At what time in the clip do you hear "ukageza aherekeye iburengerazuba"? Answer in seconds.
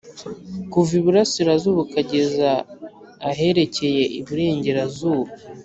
1.87-5.31